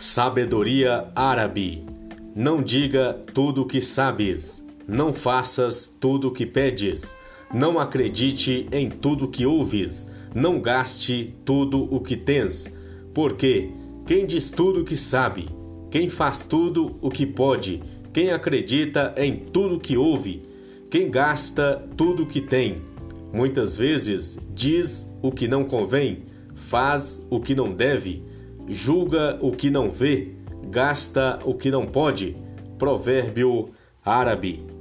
Sabedoria 0.00 1.10
árabe. 1.12 1.84
Não 2.32 2.62
diga 2.62 3.14
tudo 3.34 3.62
o 3.62 3.66
que 3.66 3.80
sabes. 3.80 4.64
Não 4.86 5.12
faças 5.12 5.88
tudo 6.00 6.28
o 6.28 6.30
que 6.30 6.46
pedes. 6.46 7.16
Não 7.52 7.80
acredite 7.80 8.68
em 8.70 8.88
tudo 8.88 9.26
que 9.26 9.44
ouves. 9.44 10.14
Não 10.32 10.60
gaste 10.60 11.34
tudo 11.44 11.92
o 11.92 11.98
que 11.98 12.16
tens. 12.16 12.72
Porque 13.12 13.72
quem 14.06 14.24
diz 14.24 14.52
tudo 14.52 14.82
o 14.82 14.84
que 14.84 14.96
sabe, 14.96 15.48
quem 15.90 16.08
faz 16.08 16.42
tudo 16.42 16.96
o 17.02 17.10
que 17.10 17.26
pode, 17.26 17.82
quem 18.12 18.30
acredita 18.30 19.12
em 19.16 19.34
tudo 19.34 19.80
que 19.80 19.96
ouve, 19.96 20.42
quem 20.88 21.10
gasta 21.10 21.74
tudo 21.96 22.22
o 22.22 22.26
que 22.26 22.40
tem, 22.40 22.82
muitas 23.32 23.76
vezes 23.76 24.38
diz 24.54 25.12
o 25.20 25.32
que 25.32 25.48
não 25.48 25.64
convém, 25.64 26.22
faz 26.54 27.26
o 27.28 27.40
que 27.40 27.52
não 27.52 27.72
deve 27.72 28.22
julga 28.68 29.38
o 29.40 29.50
que 29.52 29.70
não 29.70 29.90
vê, 29.90 30.34
gasta 30.68 31.38
o 31.44 31.54
que 31.54 31.70
não 31.70 31.86
pode. 31.86 32.36
Provérbio 32.78 33.70
árabe. 34.04 34.77